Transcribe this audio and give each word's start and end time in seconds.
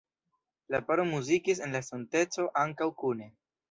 La 0.75 0.79
paro 0.87 1.05
muzikis 1.11 1.63
en 1.69 1.79
la 1.79 1.85
estonteco 1.87 2.51
ankaŭ 2.67 2.93
kune. 3.05 3.35